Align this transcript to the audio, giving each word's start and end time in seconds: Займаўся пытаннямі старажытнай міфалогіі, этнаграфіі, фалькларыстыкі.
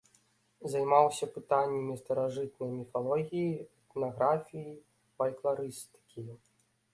Займаўся 0.75 1.25
пытаннямі 1.35 1.93
старажытнай 2.03 2.71
міфалогіі, 2.77 3.53
этнаграфіі, 3.67 4.73
фалькларыстыкі. 5.19 6.29